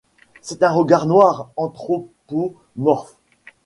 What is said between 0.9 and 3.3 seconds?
noir anthropomorphe.